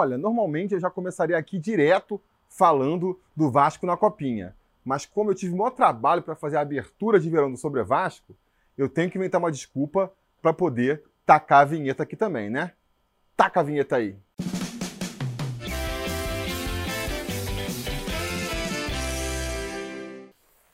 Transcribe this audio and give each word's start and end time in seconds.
Olha, 0.00 0.16
normalmente 0.16 0.74
eu 0.74 0.78
já 0.78 0.88
começaria 0.88 1.36
aqui 1.36 1.58
direto 1.58 2.20
falando 2.48 3.18
do 3.34 3.50
Vasco 3.50 3.84
na 3.84 3.96
Copinha. 3.96 4.54
Mas 4.84 5.04
como 5.04 5.28
eu 5.28 5.34
tive 5.34 5.52
o 5.52 5.56
maior 5.56 5.72
trabalho 5.72 6.22
para 6.22 6.36
fazer 6.36 6.56
a 6.56 6.60
abertura 6.60 7.18
de 7.18 7.28
verão 7.28 7.50
do 7.50 7.56
Sobre 7.56 7.82
Vasco, 7.82 8.32
eu 8.76 8.88
tenho 8.88 9.10
que 9.10 9.18
inventar 9.18 9.40
uma 9.40 9.50
desculpa 9.50 10.12
para 10.40 10.52
poder 10.52 11.02
tacar 11.26 11.62
a 11.62 11.64
vinheta 11.64 12.04
aqui 12.04 12.14
também, 12.14 12.48
né? 12.48 12.74
Taca 13.36 13.58
a 13.58 13.62
vinheta 13.64 13.96
aí. 13.96 14.16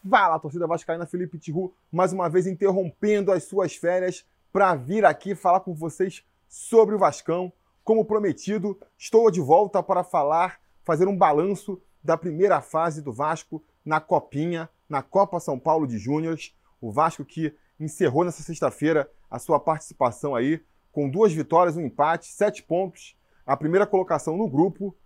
Vai 0.05 0.29
lá, 0.29 0.39
torcida 0.39 0.67
vascaína 0.67 1.07
Felipe 1.07 1.39
Tiru, 1.39 1.73
mais 1.91 2.13
uma 2.13 2.29
vez 2.29 2.47
interrompendo 2.47 3.33
as 3.33 3.45
suas 3.45 3.75
férias 3.75 4.23
para 4.53 4.75
vir 4.75 5.03
aqui 5.07 5.35
falar 5.35 5.61
com 5.61 5.73
vocês 5.73 6.23
sobre 6.47 6.95
o 6.95 6.99
Vascão. 6.99 7.51
Como 7.85 8.03
prometido, 8.03 8.81
estou 8.97 9.31
de 9.31 9.43
volta 9.43 9.83
para 9.83 10.03
falar, 10.03 10.59
fazer 10.83 11.07
um 11.07 11.17
balanço 11.17 11.79
da 12.03 12.17
primeira 12.17 12.63
fase 12.63 13.03
do 13.03 13.13
Vasco 13.13 13.63
na 13.85 14.01
Copinha, 14.01 14.71
na 14.89 15.03
Copa 15.03 15.39
São 15.39 15.59
Paulo 15.59 15.87
de 15.87 15.99
Júniores. 15.99 16.55
O 16.81 16.91
Vasco 16.91 17.23
que 17.27 17.55
encerrou 17.79 18.25
nessa 18.25 18.43
sexta-feira 18.43 19.11
a 19.31 19.39
sua 19.39 19.61
participação 19.61 20.35
aí 20.35 20.63
com 20.91 21.11
duas 21.11 21.35
vitórias, 21.35 21.77
um 21.77 21.83
empate, 21.83 22.33
sete 22.33 22.63
pontos, 22.63 23.17
a 23.45 23.55
primeira 23.55 23.87
colocação 23.87 24.35
no 24.35 24.49
grupo, 24.49 24.97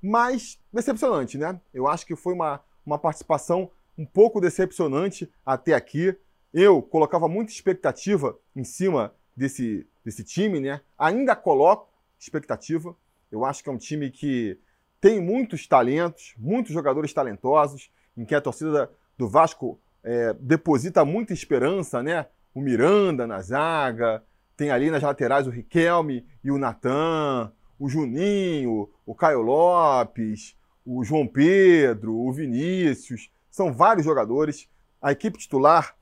mas 0.00 0.60
decepcionante, 0.72 1.36
né? 1.36 1.60
Eu 1.74 1.88
acho 1.88 2.06
que 2.06 2.14
foi 2.14 2.34
uma, 2.34 2.60
uma 2.86 2.98
participação 2.98 3.68
um 3.96 4.06
pouco 4.06 4.40
decepcionante 4.40 5.28
até 5.44 5.74
aqui. 5.74 6.16
Eu 6.54 6.80
colocava 6.82 7.26
muita 7.26 7.50
expectativa 7.50 8.38
em 8.54 8.62
cima 8.62 9.12
desse, 9.36 9.84
desse 10.04 10.22
time, 10.22 10.60
né? 10.60 10.80
Ainda 10.96 11.34
coloco 11.34 11.87
expectativa. 12.18 12.94
Eu 13.30 13.44
acho 13.44 13.62
que 13.62 13.68
é 13.68 13.72
um 13.72 13.78
time 13.78 14.10
que 14.10 14.58
tem 15.00 15.20
muitos 15.20 15.66
talentos, 15.66 16.34
muitos 16.38 16.72
jogadores 16.72 17.12
talentosos, 17.12 17.90
em 18.16 18.24
que 18.24 18.34
a 18.34 18.40
torcida 18.40 18.90
do 19.16 19.28
Vasco 19.28 19.80
é, 20.02 20.32
deposita 20.34 21.04
muita 21.04 21.32
esperança, 21.32 22.02
né? 22.02 22.26
O 22.54 22.60
Miranda 22.60 23.26
na 23.26 23.40
zaga, 23.40 24.22
tem 24.56 24.70
ali 24.70 24.90
nas 24.90 25.02
laterais 25.02 25.46
o 25.46 25.50
Riquelme 25.50 26.26
e 26.42 26.50
o 26.50 26.58
Natan, 26.58 27.52
o 27.78 27.88
Juninho, 27.88 28.90
o 29.06 29.14
Caio 29.14 29.40
Lopes, 29.40 30.56
o 30.84 31.04
João 31.04 31.28
Pedro, 31.28 32.16
o 32.16 32.32
Vinícius. 32.32 33.30
São 33.50 33.72
vários 33.72 34.04
jogadores. 34.04 34.68
A 35.00 35.12
equipe 35.12 35.38
titular 35.38 35.94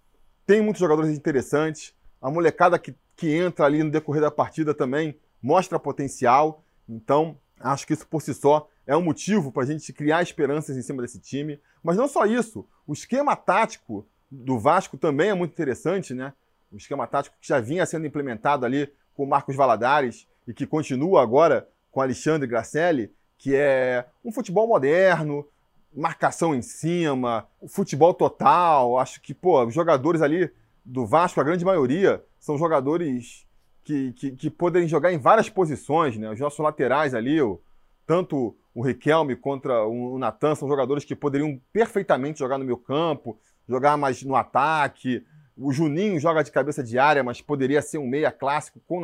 tem 0.47 0.63
muitos 0.63 0.81
jogadores 0.81 1.11
interessantes. 1.11 1.95
A 2.23 2.31
molecada 2.31 2.79
que, 2.79 2.95
que 3.15 3.35
entra 3.35 3.67
ali 3.67 3.83
no 3.83 3.91
decorrer 3.91 4.23
da 4.23 4.31
partida 4.31 4.73
também 4.73 5.19
mostra 5.43 5.79
potencial. 5.79 6.65
Então, 6.89 7.37
acho 7.61 7.87
que 7.87 7.93
isso 7.93 8.07
por 8.07 8.23
si 8.23 8.35
só 8.35 8.69
é 8.87 8.97
um 8.97 9.03
motivo 9.03 9.51
para 9.51 9.65
a 9.65 9.67
gente 9.67 9.93
criar 9.93 10.23
esperanças 10.23 10.77
em 10.77 10.83
cima 10.83 11.03
desse 11.03 11.19
time. 11.19 11.61
Mas 11.83 11.97
não 11.97 12.09
só 12.09 12.25
isso, 12.25 12.67
o 12.87 12.93
esquema 12.93 13.35
tático 13.35 14.07
do 14.31 14.59
Vasco 14.59 14.97
também 14.97 15.31
é 15.31 15.35
muito 15.35 15.53
interessante, 15.53 16.15
né? 16.15 16.33
O 16.71 16.77
esquema 16.77 17.07
tático 17.07 17.37
que 17.41 17.49
já 17.49 17.61
vinha 17.61 17.87
sendo 17.87 18.07
implementado 18.07 18.67
ali 18.67 18.93
com 19.15 19.25
o 19.25 19.29
Marcos 19.29 19.57
Valadares 19.57 20.27
e 20.47 20.53
que 20.53 20.67
continua 20.67 21.23
agora 21.23 21.69
com 21.91 22.01
Alexandre 22.01 22.47
Gracelli, 22.47 23.13
que 23.39 23.55
é 23.55 24.07
um 24.25 24.31
futebol 24.31 24.67
moderno, 24.67 25.47
marcação 25.95 26.55
em 26.55 26.63
cima, 26.63 27.49
futebol 27.69 28.13
total. 28.13 28.99
Acho 28.99 29.21
que, 29.21 29.33
pô, 29.33 29.65
os 29.65 29.75
jogadores 29.75 30.21
ali 30.21 30.51
do 30.85 31.07
Vasco, 31.07 31.41
a 31.41 31.45
grande 31.45 31.65
maioria, 31.65 32.23
são 32.39 32.59
jogadores 32.59 33.46
que, 33.87 34.13
que, 34.15 34.31
que 34.33 34.51
poderem 34.51 34.89
jogar 34.89 35.13
em 35.13 35.19
várias 35.19 35.49
posições, 35.49 36.19
né? 36.19 36.29
Os 36.29 36.41
nossos 36.41 36.59
laterais 36.59 37.15
ali, 37.15 37.41
o, 37.41 37.61
tanto 38.05 38.57
o 38.75 38.83
Riquelme 38.83 39.37
contra 39.37 39.87
o 39.87 40.19
Natan, 40.19 40.57
são 40.57 40.69
jogadores 40.69 41.05
que 41.05 41.15
poderiam 41.15 41.61
perfeitamente 41.73 42.41
jogar 42.41 42.59
no 42.59 42.65
meu 42.65 42.77
campo, 42.77 43.39
jogar 43.69 43.97
mais 43.97 44.23
no 44.25 44.35
ataque. 44.35 45.25
O 45.57 45.73
Juninho 45.73 46.19
joga 46.19 46.43
de 46.43 46.51
cabeça 46.51 46.83
de 46.83 46.99
área, 46.99 47.23
mas 47.23 47.41
poderia 47.41 47.81
ser 47.81 47.99
um 47.99 48.07
meia 48.07 48.33
clássico 48.33 48.81
com 48.87 49.01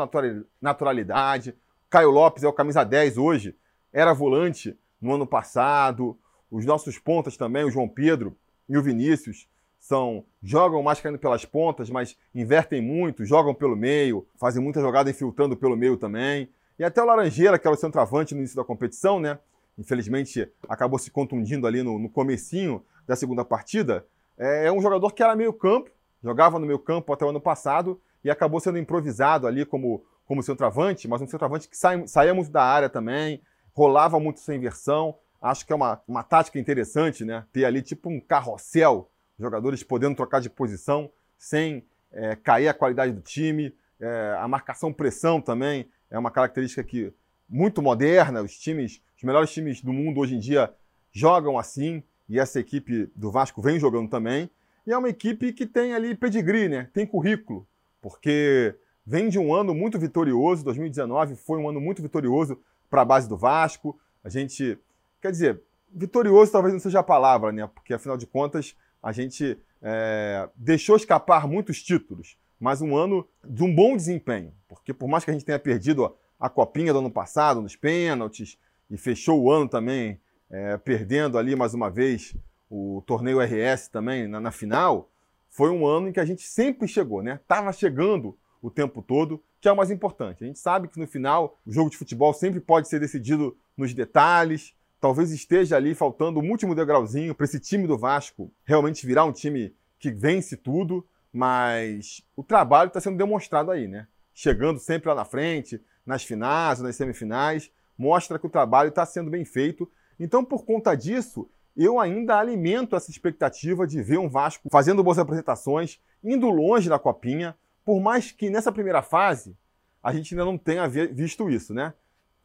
naturalidade. 0.61 1.55
Caio 1.89 2.11
Lopes 2.11 2.43
é 2.43 2.49
o 2.49 2.53
camisa 2.53 2.83
10 2.83 3.19
hoje, 3.19 3.55
era 3.93 4.13
volante 4.13 4.77
no 5.01 5.15
ano 5.15 5.27
passado. 5.27 6.19
Os 6.51 6.67
nossos 6.67 6.99
pontas 6.99 7.37
também, 7.37 7.65
o 7.65 7.71
João 7.71 7.89
Pedro 7.89 8.37
e 8.69 8.77
o 8.77 8.83
Vinícius, 8.83 9.47
são 9.83 10.25
jogam 10.41 10.81
mais 10.81 11.01
caindo 11.01 11.19
pelas 11.19 11.45
pontas, 11.45 11.91
mas 11.91 12.17
invertem 12.33 12.81
muito, 12.81 13.25
jogam 13.25 13.53
pelo 13.53 13.75
meio, 13.75 14.25
fazem 14.39 14.63
muita 14.63 14.81
jogada 14.81 15.11
infiltrando 15.11 15.57
pelo 15.57 15.77
meio 15.77 15.97
também. 15.97 16.49
E 16.79 16.85
até 16.85 17.03
o 17.03 17.05
Laranjeira, 17.05 17.59
que 17.59 17.67
era 17.67 17.75
o 17.75 17.79
centroavante 17.79 18.33
no 18.33 18.41
início 18.41 18.57
da 18.57 18.63
competição, 18.63 19.19
né? 19.19 19.41
Infelizmente 19.77 20.49
acabou 20.69 21.01
se 21.01 21.11
contundindo 21.11 21.67
ali 21.67 21.83
no, 21.83 21.99
no 21.99 22.09
comecinho 22.09 22.85
da 23.09 23.17
segunda 23.17 23.45
partida. 23.45 24.07
É, 24.39 24.67
é 24.67 24.73
um 24.73 24.81
jogador 24.81 25.11
que 25.11 25.21
era 25.21 25.35
meio 25.35 25.53
campo, 25.53 25.91
jogava 26.23 26.61
no 26.61 26.67
meio 26.67 26.79
campo 26.79 27.13
até 27.13 27.25
o 27.25 27.31
ano 27.31 27.41
passado 27.41 28.01
e 28.23 28.31
acabou 28.31 28.61
sendo 28.61 28.79
improvisado 28.79 29.49
ali 29.49 29.67
como, 29.67 30.05
como 30.25 30.45
centroavante, 30.45 31.09
mas 31.09 31.21
um 31.21 31.27
centroavante 31.27 31.69
que 31.69 31.77
sai, 31.77 32.07
saía 32.07 32.33
muito 32.33 32.53
da 32.53 32.63
área 32.63 32.89
também, 32.89 33.43
rolava 33.75 34.21
muito 34.21 34.39
sem 34.39 34.59
inversão, 34.59 35.17
Acho 35.43 35.67
que 35.67 35.73
é 35.73 35.77
uma, 35.77 36.01
uma 36.07 36.23
tática 36.23 36.57
interessante, 36.57 37.25
né? 37.25 37.45
Ter 37.53 37.65
ali 37.65 37.83
tipo 37.83 38.09
um 38.09 38.21
carrossel, 38.21 39.11
jogadores 39.39 39.83
podendo 39.83 40.17
trocar 40.17 40.41
de 40.41 40.51
posição 40.51 41.11
sem 41.39 41.85
é, 42.11 42.37
cair 42.37 42.69
a 42.69 42.75
qualidade 42.75 43.13
do 43.13 43.21
time. 43.21 43.75
É, 44.01 44.37
a 44.39 44.47
marcação-pressão 44.47 45.41
também 45.41 45.89
é 46.11 46.19
uma 46.19 46.31
característica 46.31 46.83
que 46.83 47.13
muito 47.49 47.83
moderna. 47.83 48.43
Os 48.43 48.59
times, 48.59 49.03
os 49.17 49.23
melhores 49.23 49.53
times 49.53 49.81
do 49.81 49.93
mundo 49.93 50.21
hoje 50.21 50.35
em 50.35 50.39
dia 50.39 50.73
jogam 51.11 51.59
assim 51.59 52.03
e 52.29 52.39
essa 52.39 52.59
equipe 52.61 53.11
do 53.15 53.31
Vasco 53.31 53.61
vem 53.61 53.79
jogando 53.79 54.09
também. 54.09 54.51
E 54.87 54.93
é 54.93 54.99
uma 54.99 55.09
equipe 55.09 55.53
que 55.53 55.67
tem 55.67 55.95
ali 55.95 56.15
pedigree, 56.15 56.69
né? 56.69 56.89
Tem 56.93 57.07
currículo, 57.07 57.67
porque 58.01 58.75
vem 59.07 59.29
de 59.29 59.39
um 59.39 59.55
ano 59.55 59.75
muito 59.75 59.99
vitorioso. 59.99 60.65
2019 60.65 61.37
foi 61.37 61.59
um 61.59 61.69
ano 61.69 61.81
muito 61.81 62.03
vitorioso 62.03 62.61
para 62.91 63.03
a 63.03 63.05
base 63.05 63.29
do 63.29 63.37
Vasco. 63.37 63.99
A 64.25 64.29
gente 64.29 64.79
Quer 65.23 65.31
dizer, 65.31 65.63
vitorioso 65.89 66.51
talvez 66.51 66.75
não 66.75 66.81
seja 66.81 66.99
a 66.99 67.05
palavra, 67.05 67.53
né? 67.53 67.65
Porque 67.73 67.95
afinal 67.95 68.17
de 68.17 68.27
contas 68.27 68.77
a 69.03 69.11
gente 69.13 69.59
é, 69.83 70.49
deixou 70.55 70.97
escapar 70.97 71.49
muitos 71.49 71.83
títulos, 71.83 72.37
mas 72.61 72.81
um 72.81 72.97
ano 72.97 73.29
de 73.45 73.65
um 73.65 73.75
bom 73.75 73.97
desempenho. 73.97 74.55
Porque 74.69 74.95
por 74.95 75.09
mais 75.09 75.25
que 75.25 75.31
a 75.31 75.35
gente 75.35 75.45
tenha 75.45 75.59
perdido 75.59 76.15
a, 76.39 76.49
copinha 76.49 76.93
do 76.93 77.01
ano 77.01 77.11
passado, 77.11 77.61
nos 77.61 77.75
pênaltis, 77.75 78.57
e 78.89 78.97
fechou 78.97 79.43
o 79.43 79.51
ano 79.51 79.69
também 79.69 80.21
é, 80.49 80.77
perdendo 80.77 81.39
ali 81.39 81.57
mais 81.57 81.75
uma 81.75 81.91
vez 81.91 82.37
o 82.71 83.03
torneio 83.07 83.39
RS 83.41 83.89
também 83.89 84.29
na, 84.29 84.41
na, 84.41 84.51
final, 84.51 85.11
foi 85.51 85.71
um 85.71 85.87
ano 85.87 86.09
em 86.09 86.13
que 86.13 86.21
a 86.21 86.25
gente 86.25 86.43
sempre 86.43 86.89
chegou, 86.89 87.23
né? 87.23 87.41
Tava 87.47 87.73
chegando 87.73 88.39
o 88.63 88.71
tempo 88.71 89.03
todo, 89.03 89.43
que 89.61 89.69
é 89.69 89.73
o 89.73 89.77
mais 89.77 89.91
importante. 89.91 90.45
A 90.45 90.47
gente 90.47 90.59
sabe 90.59 90.89
que 90.89 90.99
no 90.99 91.07
final 91.07 91.59
o 91.67 91.73
jogo 91.73 91.91
de 91.91 91.97
futebol 91.97 92.33
sempre 92.33 92.61
pode 92.61 92.89
ser 92.89 93.01
decidido 93.01 93.57
nos 93.77 93.93
detalhes, 93.93 94.75
talvez 95.03 95.33
esteja 95.33 95.75
ali 95.75 95.97
faltando 95.97 96.39
um 96.39 96.49
último 96.49 96.77
degrauzinho 96.77 97.35
para 97.35 97.45
esse 97.45 97.59
time 97.59 97.89
do 97.89 97.99
Vasco 97.99 98.53
realmente 98.65 99.05
virar 99.05 99.25
um 99.25 99.33
time 99.33 99.75
que 99.99 100.13
vence 100.13 100.57
tudo, 100.57 101.05
mas 101.33 102.23
o 102.37 102.45
trabalho 102.45 102.87
está 102.87 103.01
sendo 103.01 103.19
demonstrado 103.19 103.73
aí, 103.73 103.89
né? 103.89 104.07
Chegando 104.33 104.79
sempre 104.79 105.09
lá 105.09 105.17
na 105.17 105.25
frente, 105.25 105.83
nas 106.07 106.23
finais, 106.23 106.81
nas 106.81 106.95
semifinais, 106.95 107.69
mostra 107.99 108.39
que 108.39 108.47
o 108.47 108.51
trabalho 108.51 108.91
está 108.91 109.05
sendo 109.05 109.29
bem 109.29 109.45
feito. 109.45 109.91
Então, 110.21 110.45
por 110.45 110.65
conta 110.65 110.95
disso, 110.95 111.51
eu 111.77 111.99
ainda 111.99 112.39
alimento 112.39 112.95
essa 112.95 113.11
expectativa 113.11 113.85
de 113.85 114.01
ver 114.01 114.19
um 114.19 114.29
Vasco 114.29 114.69
fazendo 114.71 115.03
boas 115.03 115.19
apresentações, 115.19 115.99
indo 116.23 116.49
longe 116.49 116.89
na 116.89 116.99
copinha, 117.01 117.57
por 117.85 118.01
mais 118.01 118.31
que 118.31 118.49
nessa 118.49 118.71
primeira 118.71 119.03
fase 119.03 119.57
a 120.01 120.13
gente 120.13 120.33
ainda 120.33 120.45
não 120.45 120.57
tenha 120.57 120.87
visto 120.87 121.51
isso, 121.51 121.75
né? 121.75 121.93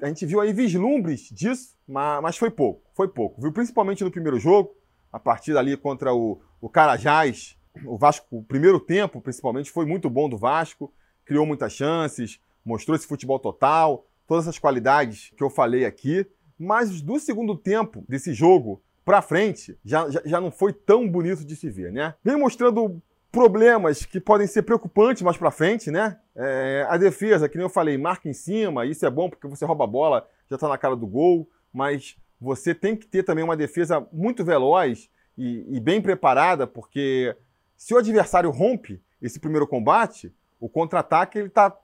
A 0.02 0.08
gente 0.08 0.26
viu 0.26 0.40
aí 0.40 0.54
vislumbres 0.54 1.30
disso, 1.32 1.76
mas, 1.88 2.38
foi 2.38 2.52
pouco, 2.52 2.82
foi 2.94 3.08
pouco. 3.08 3.42
Viu 3.42 3.52
principalmente 3.52 4.04
no 4.04 4.12
primeiro 4.12 4.40
jogo, 4.40 4.76
a 5.12 5.20
partida 5.20 5.60
ali 5.60 5.76
contra 5.76 6.14
o, 6.14 6.40
o 6.62 6.70
Carajás, 6.70 7.58
o 7.86 7.98
Vasco, 7.98 8.26
o 8.38 8.44
primeiro 8.44 8.80
tempo 8.80 9.22
principalmente, 9.22 9.72
foi 9.72 9.86
muito 9.86 10.10
bom 10.10 10.30
do 10.30 10.38
Vasco, 10.38 10.94
criou 11.26 11.46
muitas 11.46 11.74
chances, 11.74 12.40
mostrou 12.64 12.96
esse 12.96 13.08
futebol 13.08 13.40
total, 13.40 14.06
todas 14.28 14.46
essas 14.46 14.60
qualidades 14.60 15.32
que 15.36 15.44
eu 15.44 15.50
falei 15.50 15.86
aqui, 15.86 16.26
mas 16.60 17.02
do 17.02 17.20
segundo 17.20 17.56
tempo 17.56 18.04
desse 18.08 18.34
jogo 18.34 18.82
para 19.06 19.22
frente, 19.22 19.78
já, 19.86 20.10
já, 20.10 20.22
já, 20.26 20.42
não 20.42 20.52
foi 20.52 20.74
tão 20.74 21.10
bonito 21.10 21.46
de 21.46 21.56
se 21.56 21.70
ver, 21.70 21.94
né? 21.94 22.14
Vem 22.24 22.38
mostrando 22.38 23.02
problemas 23.32 24.06
que 24.06 24.20
podem 24.20 24.48
ser 24.48 24.64
preocupantes 24.64 25.22
mais 25.22 25.38
para 25.38 25.52
frente, 25.52 25.92
né? 25.92 26.20
É, 26.36 26.86
a 26.90 26.98
defesa, 26.98 27.48
que 27.50 27.58
nem 27.58 27.66
eu 27.66 27.70
falei, 27.70 27.98
marca 27.98 28.28
em 28.30 28.34
cima, 28.34 28.86
isso 28.86 29.06
é 29.06 29.10
bom 29.10 29.30
porque 29.30 29.48
você 29.48 29.66
rouba 29.66 29.84
a 29.84 29.88
bola, 29.88 30.28
já 30.50 30.56
está 30.56 30.68
na 30.68 30.78
cara 30.78 30.96
do 30.96 31.08
gol, 31.08 31.50
mas 31.74 32.18
você 32.40 32.74
tem 32.74 32.96
que 32.96 33.08
ter 33.08 33.24
também 33.24 33.44
uma 33.44 33.58
defesa 33.58 34.08
muito 34.12 34.44
veloz 34.44 35.10
e, 35.38 35.66
e 35.76 35.80
bem 35.80 36.02
preparada, 36.02 36.66
porque 36.66 37.36
se 37.76 37.94
o 37.94 37.98
adversário 37.98 38.50
rompe 38.50 39.02
esse 39.22 39.40
primeiro 39.40 39.68
combate, 39.68 40.34
o 40.60 40.70
contra-ataque 40.70 41.38
ele 41.38 41.48
está 41.48 41.76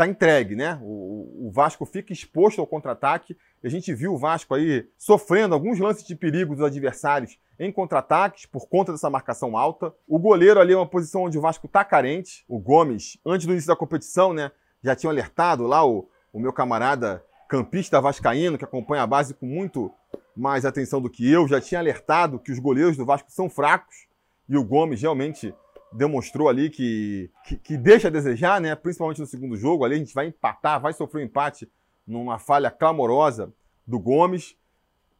tá 0.00 0.06
entregue, 0.06 0.56
né? 0.56 0.78
O, 0.82 1.48
o 1.48 1.50
Vasco 1.52 1.84
fica 1.84 2.12
exposto 2.12 2.60
ao 2.60 2.66
contra-ataque. 2.66 3.36
A 3.62 3.68
gente 3.68 3.92
viu 3.92 4.14
o 4.14 4.18
Vasco 4.18 4.54
aí 4.54 4.86
sofrendo 4.96 5.54
alguns 5.54 5.78
lances 5.78 6.06
de 6.06 6.16
perigo 6.16 6.54
dos 6.54 6.64
adversários 6.64 7.38
em 7.58 7.70
contra-ataques 7.70 8.46
por 8.46 8.66
conta 8.66 8.92
dessa 8.92 9.10
marcação 9.10 9.56
alta. 9.56 9.92
O 10.08 10.18
goleiro 10.18 10.58
ali 10.58 10.72
é 10.72 10.76
uma 10.76 10.86
posição 10.86 11.24
onde 11.24 11.36
o 11.36 11.40
Vasco 11.42 11.68
tá 11.68 11.84
carente. 11.84 12.44
O 12.48 12.58
Gomes, 12.58 13.18
antes 13.26 13.46
do 13.46 13.52
início 13.52 13.68
da 13.68 13.76
competição, 13.76 14.32
né, 14.32 14.50
já 14.82 14.96
tinha 14.96 15.10
alertado 15.10 15.66
lá 15.66 15.86
o, 15.86 16.08
o 16.32 16.40
meu 16.40 16.52
camarada 16.52 17.22
campista 17.46 18.00
vascaíno, 18.00 18.56
que 18.56 18.64
acompanha 18.64 19.02
a 19.02 19.06
base 19.06 19.34
com 19.34 19.44
muito 19.44 19.92
mais 20.34 20.64
atenção 20.64 21.02
do 21.02 21.10
que 21.10 21.30
eu, 21.30 21.46
já 21.46 21.60
tinha 21.60 21.80
alertado 21.80 22.38
que 22.38 22.52
os 22.52 22.58
goleiros 22.58 22.96
do 22.96 23.04
Vasco 23.04 23.30
são 23.30 23.50
fracos 23.50 24.06
e 24.48 24.56
o 24.56 24.64
Gomes 24.64 25.02
realmente 25.02 25.52
demonstrou 25.92 26.48
ali 26.48 26.70
que, 26.70 27.30
que, 27.44 27.56
que, 27.56 27.76
deixa 27.76 28.08
a 28.08 28.10
desejar, 28.10 28.60
né? 28.60 28.74
principalmente 28.74 29.20
no 29.20 29.26
segundo 29.26 29.56
jogo. 29.56 29.84
Ali 29.84 29.96
a 29.96 29.98
gente 29.98 30.14
vai 30.14 30.26
empatar, 30.26 30.80
vai 30.80 30.92
sofrer 30.92 31.22
um 31.22 31.24
empate 31.24 31.70
numa 32.06 32.38
falha 32.38 32.70
clamorosa 32.70 33.52
do 33.86 33.98
Gomes. 33.98 34.56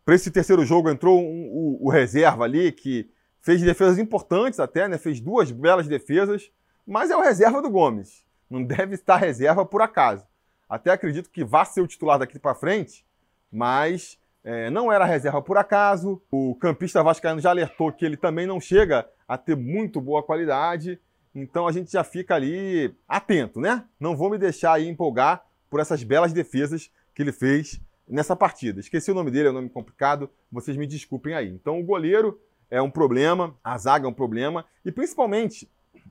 Para 0.05 0.15
esse 0.15 0.31
terceiro 0.31 0.65
jogo 0.65 0.91
entrou 0.91 1.21
um, 1.21 1.49
o, 1.53 1.87
o, 1.87 1.91
reserva 1.91 2.45
ali, 2.45 2.73
que 2.73 3.11
fez 3.41 3.61
defesas 3.63 3.99
importantes 3.99 4.61
até, 4.61 4.89
né? 4.89 4.99
fez 4.99 5.21
duas 5.21 5.51
belas 5.51 5.89
defesas, 5.89 6.51
mas 6.87 7.11
é 7.11 7.17
o 7.17 7.23
reserva 7.23 7.61
do 7.61 7.71
Gomes. 7.71 8.25
Não 8.49 8.63
deve 8.63 8.95
estar 8.95 9.17
reserva 9.17 9.65
por 9.65 9.83
acaso. 9.83 10.27
Até 10.69 10.91
acredito 10.91 11.31
que 11.31 11.45
vá 11.45 11.65
ser 11.65 11.81
o 11.81 11.87
titular 11.87 12.19
daqui 12.19 12.39
para 12.39 12.55
frente, 12.55 13.05
mas 13.51 14.19
é, 14.45 14.71
não 14.71 14.91
era 14.91 15.05
reserva 15.05 15.43
por 15.43 15.59
acaso. 15.59 16.23
O 16.31 16.55
campista 16.55 17.03
vascaíno 17.03 17.41
já 17.41 17.51
alertou 17.51 17.93
que 17.93 18.05
ele 18.05 18.17
também 18.17 18.47
não 18.47 18.61
chega 18.61 19.09
a 19.31 19.39
ter 19.39 19.57
muito 19.57 20.01
boa 20.01 20.25
qualidade. 20.25 21.01
Então 21.33 21.69
a 21.69 21.71
gente 21.71 21.93
já 21.93 22.03
fica 22.03 22.35
ali 22.35 22.93
atento, 23.09 23.61
né? 23.61 23.85
Não 24.01 24.17
vou 24.17 24.29
me 24.29 24.37
deixar 24.37 24.73
aí 24.73 24.89
empolgar 24.89 25.47
por 25.71 25.79
essas 25.79 26.03
belas 26.03 26.33
defesas 26.33 26.91
que 27.15 27.23
ele 27.23 27.31
fez 27.31 27.81
nessa 28.09 28.35
partida. 28.35 28.81
Esqueci 28.81 29.09
o 29.09 29.15
nome 29.15 29.31
dele, 29.31 29.47
é 29.47 29.51
um 29.53 29.55
nome 29.55 29.69
complicado, 29.69 30.29
vocês 30.51 30.77
me 30.77 30.85
desculpem 30.85 31.33
aí. 31.33 31.49
Então 31.49 31.79
o 31.79 31.85
goleiro 31.85 32.41
é 32.69 32.83
um 32.83 32.91
problema, 32.91 33.57
a 33.63 33.79
zaga 33.79 34.05
é 34.05 34.11
um 34.11 34.13
problema, 34.13 34.65
e 34.85 34.91
principalmente 34.91 35.71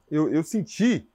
eu, 0.10 0.32
eu 0.32 0.42
senti 0.42 1.06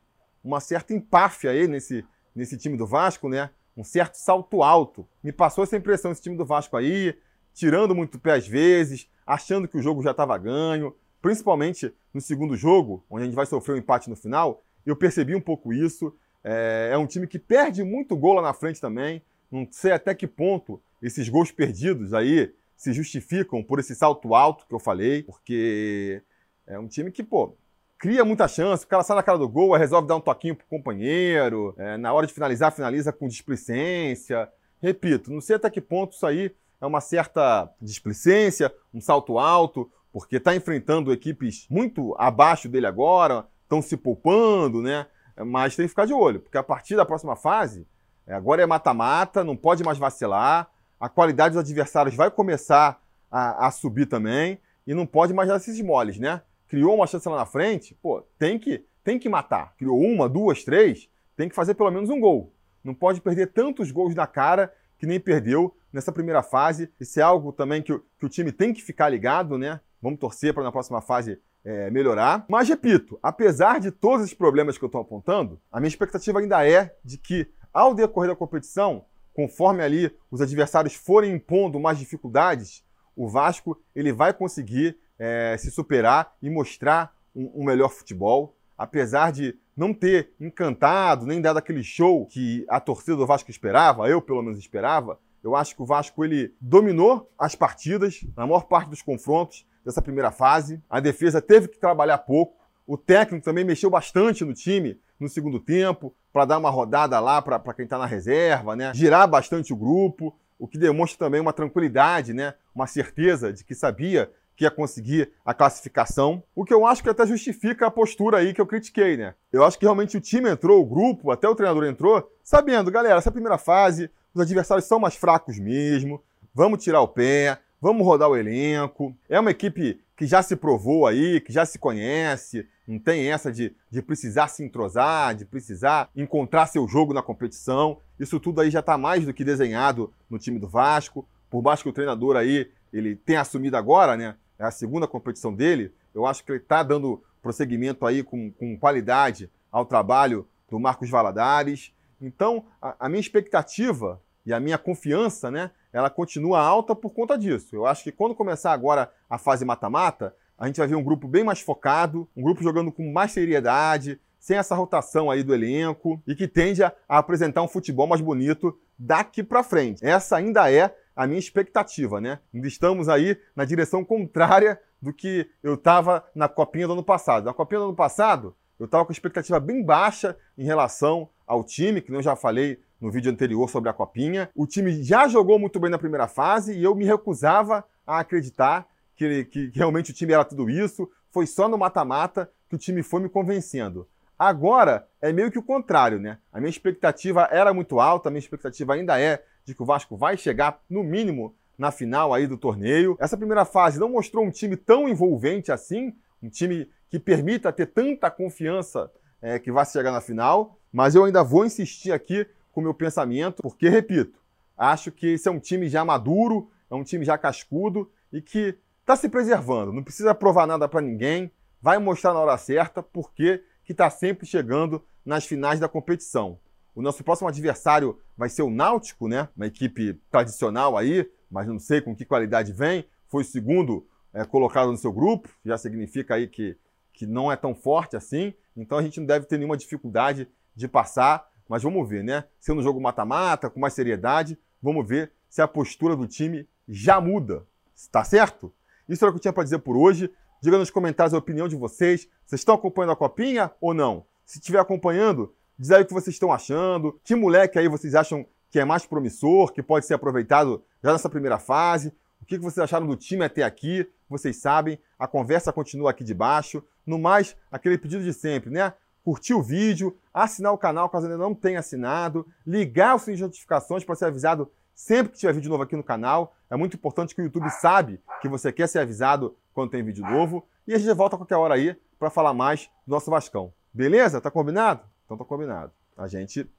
uma 0.42 0.60
certa 0.60 0.92
empáfia 0.92 1.52
aí 1.52 1.66
nesse, 1.66 2.04
nesse 2.36 2.58
time 2.58 2.76
do 2.76 2.86
Vasco, 2.86 3.30
né? 3.30 3.48
um 3.74 3.82
certo 3.82 4.16
salto 4.16 4.62
alto. 4.62 5.08
Me 5.22 5.32
passou 5.32 5.64
essa 5.64 5.74
impressão 5.74 6.12
esse 6.12 6.20
time 6.20 6.36
do 6.36 6.44
Vasco 6.44 6.76
aí, 6.76 7.18
tirando 7.54 7.94
muito 7.94 8.18
pé 8.18 8.34
às 8.34 8.46
vezes, 8.46 9.08
achando 9.26 9.66
que 9.66 9.78
o 9.78 9.82
jogo 9.82 10.02
já 10.02 10.10
estava 10.10 10.36
ganho, 10.36 10.94
principalmente 11.24 11.90
no 12.12 12.20
segundo 12.20 12.54
jogo, 12.54 13.02
onde 13.08 13.22
a 13.22 13.24
gente 13.24 13.34
vai 13.34 13.46
sofrer 13.46 13.72
um 13.72 13.78
empate 13.78 14.10
no 14.10 14.14
final. 14.14 14.62
Eu 14.84 14.94
percebi 14.94 15.34
um 15.34 15.40
pouco 15.40 15.72
isso. 15.72 16.14
É, 16.44 16.90
é 16.92 16.98
um 16.98 17.06
time 17.06 17.26
que 17.26 17.38
perde 17.38 17.82
muito 17.82 18.14
gol 18.14 18.34
lá 18.34 18.42
na 18.42 18.52
frente 18.52 18.78
também. 18.78 19.22
Não 19.50 19.66
sei 19.70 19.92
até 19.92 20.14
que 20.14 20.26
ponto 20.26 20.78
esses 21.00 21.26
gols 21.30 21.50
perdidos 21.50 22.12
aí 22.12 22.52
se 22.76 22.92
justificam 22.92 23.62
por 23.62 23.78
esse 23.78 23.94
salto 23.94 24.34
alto 24.34 24.66
que 24.66 24.74
eu 24.74 24.78
falei, 24.78 25.22
porque 25.22 26.20
é 26.66 26.78
um 26.78 26.86
time 26.86 27.10
que, 27.10 27.22
pô, 27.22 27.56
cria 27.96 28.22
muita 28.22 28.46
chance, 28.46 28.84
o 28.84 28.88
cara 28.88 29.02
sai 29.02 29.16
na 29.16 29.22
cara 29.22 29.38
do 29.38 29.48
gol, 29.48 29.74
resolve 29.78 30.06
dar 30.06 30.16
um 30.16 30.20
toquinho 30.20 30.54
pro 30.54 30.66
companheiro, 30.66 31.74
é, 31.78 31.96
na 31.96 32.12
hora 32.12 32.26
de 32.26 32.34
finalizar, 32.34 32.70
finaliza 32.70 33.14
com 33.14 33.26
displicência. 33.26 34.46
Repito, 34.78 35.32
não 35.32 35.40
sei 35.40 35.56
até 35.56 35.70
que 35.70 35.80
ponto 35.80 36.12
isso 36.12 36.26
aí 36.26 36.54
é 36.82 36.84
uma 36.84 37.00
certa 37.00 37.72
displicência, 37.80 38.70
um 38.92 39.00
salto 39.00 39.38
alto, 39.38 39.90
porque 40.14 40.36
está 40.36 40.56
enfrentando 40.56 41.12
equipes 41.12 41.66
muito 41.68 42.14
abaixo 42.16 42.70
dele 42.70 42.86
agora, 42.86 43.46
estão 43.64 43.82
se 43.82 43.98
poupando, 43.98 44.80
né? 44.80 45.06
Mas 45.44 45.74
tem 45.74 45.84
que 45.84 45.90
ficar 45.90 46.06
de 46.06 46.14
olho, 46.14 46.38
porque 46.40 46.56
a 46.56 46.62
partir 46.62 46.94
da 46.94 47.04
próxima 47.04 47.34
fase, 47.34 47.86
é, 48.26 48.32
agora 48.32 48.62
é 48.62 48.66
mata-mata, 48.66 49.44
não 49.44 49.56
pode 49.56 49.82
mais 49.82 49.98
vacilar, 49.98 50.70
a 50.98 51.08
qualidade 51.08 51.54
dos 51.56 51.60
adversários 51.60 52.14
vai 52.14 52.30
começar 52.30 53.02
a, 53.28 53.66
a 53.66 53.70
subir 53.70 54.06
também, 54.06 54.58
e 54.86 54.94
não 54.94 55.04
pode 55.04 55.34
mais 55.34 55.48
dar 55.48 55.56
esses 55.56 55.80
moles, 55.80 56.18
né? 56.18 56.40
criou 56.74 56.96
uma 56.96 57.06
chance 57.06 57.28
lá 57.28 57.36
na 57.36 57.46
frente, 57.46 57.94
pô, 57.94 58.20
tem 58.36 58.58
que, 58.58 58.84
tem 59.04 59.16
que 59.16 59.28
matar. 59.28 59.74
Criou 59.76 60.00
uma, 60.00 60.28
duas, 60.28 60.64
três, 60.64 61.08
tem 61.36 61.48
que 61.48 61.54
fazer 61.54 61.74
pelo 61.74 61.90
menos 61.90 62.10
um 62.10 62.18
gol. 62.18 62.52
Não 62.82 62.92
pode 62.92 63.20
perder 63.20 63.52
tantos 63.52 63.92
gols 63.92 64.14
na 64.14 64.26
cara 64.26 64.72
que 64.98 65.06
nem 65.06 65.20
perdeu 65.20 65.76
nessa 65.92 66.10
primeira 66.10 66.42
fase. 66.42 66.90
Isso 66.98 67.20
é 67.20 67.22
algo 67.22 67.52
também 67.52 67.80
que, 67.80 67.96
que 68.18 68.26
o 68.26 68.28
time 68.28 68.50
tem 68.50 68.72
que 68.72 68.82
ficar 68.82 69.08
ligado, 69.08 69.56
né? 69.56 69.80
Vamos 70.04 70.20
torcer 70.20 70.52
para 70.52 70.62
na 70.62 70.70
próxima 70.70 71.00
fase 71.00 71.40
é, 71.64 71.90
melhorar. 71.90 72.44
Mas 72.46 72.68
repito, 72.68 73.18
apesar 73.22 73.80
de 73.80 73.90
todos 73.90 74.22
esses 74.22 74.36
problemas 74.36 74.76
que 74.76 74.84
eu 74.84 74.88
estou 74.88 75.00
apontando, 75.00 75.58
a 75.72 75.80
minha 75.80 75.88
expectativa 75.88 76.40
ainda 76.40 76.68
é 76.68 76.94
de 77.02 77.16
que, 77.16 77.48
ao 77.72 77.94
decorrer 77.94 78.28
da 78.28 78.36
competição, 78.36 79.06
conforme 79.32 79.82
ali 79.82 80.14
os 80.30 80.42
adversários 80.42 80.94
forem 80.94 81.32
impondo 81.32 81.80
mais 81.80 81.98
dificuldades, 81.98 82.84
o 83.16 83.26
Vasco 83.26 83.80
ele 83.96 84.12
vai 84.12 84.34
conseguir 84.34 84.98
é, 85.18 85.56
se 85.58 85.70
superar 85.70 86.34
e 86.42 86.50
mostrar 86.50 87.16
um, 87.34 87.62
um, 87.62 87.64
melhor 87.64 87.88
futebol. 87.88 88.54
Apesar 88.76 89.32
de 89.32 89.58
não 89.74 89.94
ter 89.94 90.34
encantado, 90.38 91.24
nem 91.24 91.40
dado 91.40 91.56
aquele 91.56 91.82
show 91.82 92.26
que 92.26 92.66
a 92.68 92.78
torcida 92.78 93.16
do 93.16 93.26
Vasco 93.26 93.50
esperava, 93.50 94.06
eu 94.06 94.20
pelo 94.20 94.42
menos 94.42 94.58
esperava, 94.58 95.18
eu 95.42 95.56
acho 95.56 95.74
que 95.74 95.80
o 95.80 95.86
Vasco 95.86 96.22
ele 96.22 96.54
dominou 96.60 97.32
as 97.38 97.54
partidas, 97.54 98.20
na 98.36 98.46
maior 98.46 98.66
parte 98.66 98.90
dos 98.90 99.00
confrontos 99.00 99.64
dessa 99.84 100.02
primeira 100.02 100.30
fase. 100.30 100.82
A 100.88 101.00
defesa 101.00 101.40
teve 101.40 101.68
que 101.68 101.78
trabalhar 101.78 102.18
pouco. 102.18 102.64
O 102.86 102.96
técnico 102.96 103.44
também 103.44 103.64
mexeu 103.64 103.90
bastante 103.90 104.44
no 104.44 104.54
time 104.54 104.98
no 105.18 105.28
segundo 105.28 105.60
tempo, 105.60 106.14
para 106.32 106.44
dar 106.44 106.58
uma 106.58 106.70
rodada 106.70 107.18
lá 107.20 107.40
para 107.40 107.74
quem 107.74 107.84
está 107.84 107.96
na 107.96 108.06
reserva, 108.06 108.74
né? 108.74 108.92
girar 108.94 109.28
bastante 109.28 109.72
o 109.72 109.76
grupo, 109.76 110.36
o 110.58 110.66
que 110.66 110.76
demonstra 110.76 111.18
também 111.26 111.40
uma 111.40 111.52
tranquilidade, 111.52 112.32
né? 112.32 112.54
uma 112.74 112.86
certeza 112.86 113.52
de 113.52 113.64
que 113.64 113.74
sabia 113.74 114.30
que 114.56 114.64
ia 114.64 114.70
conseguir 114.70 115.32
a 115.44 115.52
classificação, 115.52 116.42
o 116.54 116.64
que 116.64 116.72
eu 116.72 116.86
acho 116.86 117.02
que 117.02 117.08
até 117.08 117.26
justifica 117.26 117.86
a 117.86 117.90
postura 117.90 118.38
aí 118.38 118.54
que 118.54 118.60
eu 118.60 118.66
critiquei, 118.66 119.16
né? 119.16 119.34
Eu 119.52 119.64
acho 119.64 119.76
que 119.76 119.84
realmente 119.84 120.16
o 120.16 120.20
time 120.20 120.48
entrou, 120.48 120.80
o 120.80 120.86
grupo, 120.86 121.32
até 121.32 121.48
o 121.48 121.56
treinador 121.56 121.84
entrou, 121.84 122.30
sabendo, 122.40 122.88
galera, 122.88 123.18
essa 123.18 123.32
primeira 123.32 123.58
fase, 123.58 124.08
os 124.32 124.40
adversários 124.40 124.86
são 124.86 125.00
mais 125.00 125.16
fracos 125.16 125.58
mesmo, 125.58 126.22
vamos 126.54 126.84
tirar 126.84 127.00
o 127.00 127.08
pé, 127.08 127.58
vamos 127.84 128.06
rodar 128.06 128.30
o 128.30 128.36
elenco. 128.36 129.14
É 129.28 129.38
uma 129.38 129.50
equipe 129.50 130.00
que 130.16 130.26
já 130.26 130.42
se 130.42 130.56
provou 130.56 131.06
aí, 131.06 131.38
que 131.38 131.52
já 131.52 131.66
se 131.66 131.78
conhece, 131.78 132.66
não 132.88 132.98
tem 132.98 133.30
essa 133.30 133.52
de, 133.52 133.76
de 133.90 134.00
precisar 134.00 134.48
se 134.48 134.64
entrosar, 134.64 135.34
de 135.34 135.44
precisar 135.44 136.08
encontrar 136.16 136.64
seu 136.64 136.88
jogo 136.88 137.12
na 137.12 137.20
competição. 137.20 137.98
Isso 138.18 138.40
tudo 138.40 138.62
aí 138.62 138.70
já 138.70 138.80
está 138.80 138.96
mais 138.96 139.26
do 139.26 139.34
que 139.34 139.44
desenhado 139.44 140.10
no 140.30 140.38
time 140.38 140.58
do 140.58 140.66
Vasco. 140.66 141.28
Por 141.50 141.60
baixo 141.60 141.82
que 141.82 141.90
o 141.90 141.92
treinador 141.92 142.36
aí 142.36 142.70
ele 142.90 143.16
tem 143.16 143.36
assumido 143.36 143.76
agora, 143.76 144.16
né? 144.16 144.34
é 144.58 144.64
a 144.64 144.70
segunda 144.70 145.06
competição 145.06 145.52
dele, 145.52 145.92
eu 146.14 146.24
acho 146.24 146.42
que 146.42 146.52
ele 146.52 146.60
está 146.60 146.82
dando 146.82 147.22
prosseguimento 147.42 148.06
aí 148.06 148.22
com, 148.22 148.50
com, 148.52 148.78
qualidade 148.78 149.50
ao 149.70 149.84
trabalho 149.84 150.48
do 150.70 150.80
Marcos 150.80 151.10
Valadares. 151.10 151.92
Então, 152.18 152.64
a, 152.80 152.96
a, 153.00 153.08
minha 153.10 153.20
expectativa 153.20 154.22
e 154.44 154.52
a 154.52 154.60
minha 154.60 154.78
confiança, 154.78 155.50
né, 155.50 155.70
ela 155.92 156.10
continua 156.10 156.60
alta 156.60 156.94
por 156.94 157.10
conta 157.10 157.38
disso. 157.38 157.74
Eu 157.74 157.86
acho 157.86 158.02
que 158.02 158.12
quando 158.12 158.34
começar 158.34 158.72
agora 158.72 159.10
a 159.28 159.38
fase 159.38 159.64
mata-mata, 159.64 160.34
a 160.58 160.66
gente 160.66 160.78
vai 160.78 160.86
ver 160.86 160.94
um 160.94 161.02
grupo 161.02 161.26
bem 161.26 161.44
mais 161.44 161.60
focado, 161.60 162.28
um 162.36 162.42
grupo 162.42 162.62
jogando 162.62 162.92
com 162.92 163.10
mais 163.12 163.32
seriedade, 163.32 164.20
sem 164.38 164.58
essa 164.58 164.74
rotação 164.74 165.30
aí 165.30 165.42
do 165.42 165.54
elenco 165.54 166.22
e 166.26 166.34
que 166.34 166.46
tende 166.46 166.82
a 166.82 166.92
apresentar 167.08 167.62
um 167.62 167.68
futebol 167.68 168.06
mais 168.06 168.20
bonito 168.20 168.78
daqui 168.98 169.42
para 169.42 169.62
frente. 169.62 170.04
Essa 170.04 170.36
ainda 170.36 170.70
é 170.70 170.94
a 171.16 171.26
minha 171.26 171.38
expectativa, 171.38 172.20
né? 172.20 172.38
Estamos 172.52 173.08
aí 173.08 173.38
na 173.56 173.64
direção 173.64 174.04
contrária 174.04 174.78
do 175.00 175.12
que 175.12 175.48
eu 175.62 175.74
estava 175.74 176.24
na 176.34 176.48
copinha 176.48 176.86
do 176.86 176.92
ano 176.92 177.02
passado. 177.02 177.44
Na 177.44 177.54
copinha 177.54 177.80
do 177.80 177.86
ano 177.86 177.96
passado, 177.96 178.54
eu 178.78 178.86
estava 178.86 179.04
com 179.04 179.12
expectativa 179.12 179.58
bem 179.58 179.82
baixa 179.82 180.36
em 180.58 180.64
relação 180.64 181.28
ao 181.46 181.62
time, 181.62 182.00
que 182.00 182.12
eu 182.12 182.22
já 182.22 182.36
falei 182.36 182.78
no 183.00 183.10
vídeo 183.10 183.30
anterior 183.30 183.68
sobre 183.68 183.90
a 183.90 183.92
copinha. 183.92 184.48
O 184.54 184.66
time 184.66 185.02
já 185.02 185.28
jogou 185.28 185.58
muito 185.58 185.78
bem 185.78 185.90
na 185.90 185.98
primeira 185.98 186.26
fase 186.26 186.72
e 186.74 186.82
eu 186.82 186.94
me 186.94 187.04
recusava 187.04 187.84
a 188.06 188.20
acreditar 188.20 188.86
que, 189.16 189.44
que, 189.44 189.70
realmente 189.74 190.10
o 190.10 190.14
time 190.14 190.32
era 190.32 190.44
tudo 190.44 190.68
isso. 190.70 191.08
Foi 191.30 191.46
só 191.46 191.68
no 191.68 191.78
mata-mata 191.78 192.50
que 192.68 192.76
o 192.76 192.78
time 192.78 193.02
foi 193.02 193.20
me 193.20 193.28
convencendo. 193.28 194.08
Agora 194.38 195.06
é 195.20 195.32
meio 195.32 195.50
que 195.50 195.58
o 195.58 195.62
contrário, 195.62 196.18
né? 196.18 196.38
A 196.52 196.58
minha 196.58 196.70
expectativa 196.70 197.48
era 197.50 197.72
muito 197.72 198.00
alta, 198.00 198.28
a 198.28 198.32
minha 198.32 198.40
expectativa 198.40 198.94
ainda 198.94 199.20
é 199.20 199.44
de 199.64 199.74
que 199.74 199.82
o 199.82 199.86
Vasco 199.86 200.16
vai 200.16 200.36
chegar, 200.36 200.80
no 200.90 201.04
mínimo, 201.04 201.54
na 201.78 201.90
final 201.90 202.32
aí 202.32 202.46
do 202.46 202.56
torneio. 202.56 203.16
Essa 203.20 203.36
primeira 203.36 203.64
fase 203.64 203.98
não 203.98 204.08
mostrou 204.08 204.44
um 204.44 204.50
time 204.50 204.76
tão 204.76 205.08
envolvente 205.08 205.70
assim, 205.70 206.14
um 206.42 206.48
time 206.48 206.88
que 207.08 207.18
permita 207.18 207.72
ter 207.72 207.86
tanta 207.86 208.30
confiança 208.30 209.10
é, 209.40 209.58
que 209.58 209.70
vai 209.70 209.84
chegar 209.86 210.10
na 210.10 210.20
final, 210.20 210.78
mas 210.94 211.16
eu 211.16 211.24
ainda 211.24 211.42
vou 211.42 211.66
insistir 211.66 212.12
aqui 212.12 212.46
com 212.70 212.80
o 212.80 212.84
meu 212.84 212.94
pensamento, 212.94 213.60
porque, 213.60 213.88
repito, 213.88 214.38
acho 214.78 215.10
que 215.10 215.26
esse 215.32 215.48
é 215.48 215.50
um 215.50 215.58
time 215.58 215.88
já 215.88 216.04
maduro, 216.04 216.70
é 216.88 216.94
um 216.94 217.02
time 217.02 217.24
já 217.24 217.36
cascudo 217.36 218.08
e 218.32 218.40
que 218.40 218.78
está 219.00 219.16
se 219.16 219.28
preservando, 219.28 219.92
não 219.92 220.04
precisa 220.04 220.32
provar 220.32 220.68
nada 220.68 220.88
para 220.88 221.00
ninguém, 221.00 221.50
vai 221.82 221.98
mostrar 221.98 222.32
na 222.32 222.38
hora 222.38 222.56
certa 222.56 223.02
porque 223.02 223.64
que 223.84 223.90
está 223.90 224.08
sempre 224.08 224.46
chegando 224.46 225.04
nas 225.26 225.44
finais 225.44 225.80
da 225.80 225.88
competição. 225.88 226.60
O 226.94 227.02
nosso 227.02 227.24
próximo 227.24 227.48
adversário 227.48 228.16
vai 228.36 228.48
ser 228.48 228.62
o 228.62 228.70
Náutico, 228.70 229.26
né? 229.26 229.48
Uma 229.56 229.66
equipe 229.66 230.14
tradicional 230.30 230.96
aí, 230.96 231.28
mas 231.50 231.66
não 231.66 231.80
sei 231.80 232.00
com 232.00 232.14
que 232.14 232.24
qualidade 232.24 232.72
vem. 232.72 233.04
Foi 233.26 233.42
o 233.42 233.46
segundo 233.46 234.06
é, 234.32 234.44
colocado 234.44 234.92
no 234.92 234.96
seu 234.96 235.12
grupo, 235.12 235.48
já 235.64 235.76
significa 235.76 236.36
aí 236.36 236.46
que, 236.46 236.76
que 237.12 237.26
não 237.26 237.50
é 237.50 237.56
tão 237.56 237.74
forte 237.74 238.14
assim. 238.16 238.54
Então 238.76 238.96
a 238.96 239.02
gente 239.02 239.18
não 239.18 239.26
deve 239.26 239.44
ter 239.46 239.58
nenhuma 239.58 239.76
dificuldade 239.76 240.48
de 240.74 240.88
passar, 240.88 241.48
mas 241.68 241.82
vamos 241.82 242.08
ver, 242.08 242.22
né? 242.22 242.44
Sendo 242.60 242.80
um 242.80 242.82
jogo 242.82 243.00
mata-mata, 243.00 243.70
com 243.70 243.80
mais 243.80 243.94
seriedade, 243.94 244.58
vamos 244.82 245.06
ver 245.06 245.32
se 245.48 245.62
a 245.62 245.68
postura 245.68 246.16
do 246.16 246.26
time 246.26 246.68
já 246.88 247.20
muda. 247.20 247.66
Está 247.94 248.24
certo? 248.24 248.72
Isso 249.08 249.24
era 249.24 249.30
o 249.30 249.32
que 249.32 249.38
eu 249.38 249.42
tinha 249.42 249.52
para 249.52 249.64
dizer 249.64 249.78
por 249.78 249.96
hoje. 249.96 250.30
Diga 250.60 250.78
nos 250.78 250.90
comentários 250.90 251.34
a 251.34 251.38
opinião 251.38 251.68
de 251.68 251.76
vocês. 251.76 252.28
Vocês 252.44 252.60
estão 252.60 252.74
acompanhando 252.74 253.12
a 253.12 253.16
copinha 253.16 253.70
ou 253.80 253.94
não? 253.94 254.26
Se 254.44 254.58
estiver 254.58 254.78
acompanhando, 254.78 255.54
diz 255.78 255.90
aí 255.90 256.02
o 256.02 256.06
que 256.06 256.12
vocês 256.12 256.34
estão 256.34 256.52
achando. 256.52 257.18
Que 257.22 257.34
moleque 257.34 257.78
aí 257.78 257.88
vocês 257.88 258.14
acham 258.14 258.46
que 258.70 258.78
é 258.78 258.84
mais 258.84 259.06
promissor, 259.06 259.72
que 259.72 259.82
pode 259.82 260.06
ser 260.06 260.14
aproveitado 260.14 260.82
já 261.02 261.12
nessa 261.12 261.28
primeira 261.28 261.58
fase? 261.58 262.12
O 262.40 262.44
que 262.44 262.58
vocês 262.58 262.82
acharam 262.82 263.06
do 263.06 263.16
time 263.16 263.44
até 263.44 263.62
aqui? 263.62 264.06
Vocês 264.28 264.56
sabem, 264.56 264.98
a 265.18 265.26
conversa 265.26 265.72
continua 265.72 266.10
aqui 266.10 266.24
de 266.24 266.34
baixo. 266.34 266.82
No 267.06 267.18
mais, 267.18 267.56
aquele 267.70 267.96
pedido 267.96 268.24
de 268.24 268.32
sempre, 268.32 268.70
né? 268.70 268.92
Curtir 269.24 269.54
o 269.54 269.62
vídeo, 269.62 270.14
assinar 270.34 270.70
o 270.72 270.78
canal 270.78 271.08
caso 271.08 271.24
ainda 271.24 271.38
não 271.38 271.54
tenha 271.54 271.78
assinado, 271.78 272.46
ligar 272.66 273.14
o 273.14 273.18
sininho 273.18 273.38
de 273.38 273.42
notificações 273.44 274.04
para 274.04 274.14
ser 274.14 274.26
avisado 274.26 274.70
sempre 274.94 275.32
que 275.32 275.38
tiver 275.38 275.54
vídeo 275.54 275.70
novo 275.70 275.82
aqui 275.82 275.96
no 275.96 276.04
canal. 276.04 276.54
É 276.68 276.76
muito 276.76 276.94
importante 276.94 277.34
que 277.34 277.40
o 277.40 277.44
YouTube 277.44 277.70
sabe 277.70 278.20
que 278.42 278.48
você 278.48 278.70
quer 278.70 278.86
ser 278.86 278.98
avisado 278.98 279.56
quando 279.72 279.90
tem 279.90 280.04
vídeo 280.04 280.22
novo. 280.22 280.68
E 280.86 280.92
a 280.92 280.98
gente 280.98 281.10
volta 281.14 281.36
a 281.36 281.38
qualquer 281.38 281.56
hora 281.56 281.74
aí 281.74 281.96
para 282.18 282.28
falar 282.28 282.52
mais 282.52 282.90
do 283.06 283.12
nosso 283.14 283.30
Vascão. 283.30 283.72
Beleza? 283.94 284.42
Tá 284.42 284.50
combinado? 284.50 285.00
Então 285.24 285.38
tá 285.38 285.44
combinado. 285.44 285.90
A 286.18 286.28
gente 286.28 286.70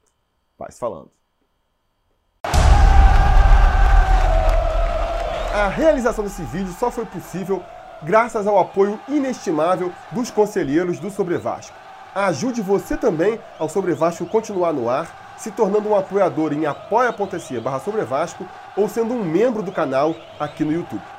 vai 0.56 0.70
se 0.70 0.78
falando. 0.78 1.10
A 5.52 5.68
realização 5.68 6.22
desse 6.22 6.42
vídeo 6.44 6.72
só 6.74 6.92
foi 6.92 7.06
possível 7.06 7.60
graças 8.04 8.46
ao 8.46 8.56
apoio 8.56 9.00
inestimável 9.08 9.92
dos 10.12 10.30
conselheiros 10.30 11.00
do 11.00 11.10
Sobre 11.10 11.38
Vasco. 11.38 11.85
Ajude 12.16 12.62
você 12.62 12.96
também 12.96 13.38
ao 13.58 13.68
Sobre 13.68 13.92
Vasco 13.92 14.24
continuar 14.24 14.72
no 14.72 14.88
ar, 14.88 15.34
se 15.36 15.50
tornando 15.50 15.90
um 15.90 15.94
apoiador 15.94 16.50
em 16.54 16.64
apoia.se 16.64 17.60
barra 17.60 17.78
ou 18.74 18.88
sendo 18.88 19.12
um 19.12 19.22
membro 19.22 19.62
do 19.62 19.70
canal 19.70 20.16
aqui 20.40 20.64
no 20.64 20.72
YouTube. 20.72 21.15